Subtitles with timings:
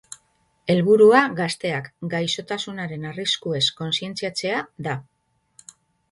[0.73, 4.95] Helburua gazteak gaixotasunaren arriskuez kontzientziatzea da.